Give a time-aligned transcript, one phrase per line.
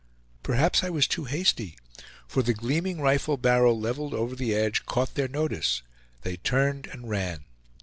[0.41, 1.77] Perhaps I was too hasty,
[2.27, 5.83] for the gleaming rifle barrel leveled over the edge caught their notice;
[6.23, 7.45] they turned and ran.